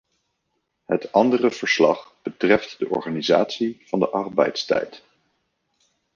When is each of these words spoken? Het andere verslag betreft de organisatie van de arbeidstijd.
Het 0.85 1.11
andere 1.11 1.51
verslag 1.51 2.13
betreft 2.23 2.79
de 2.79 2.89
organisatie 2.89 3.81
van 3.85 3.99
de 3.99 4.09
arbeidstijd. 4.09 5.03